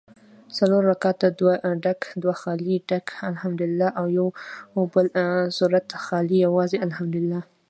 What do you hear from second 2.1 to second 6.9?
دوه خالي ډک الحمدوالله او یوبل سورت خالي یوازي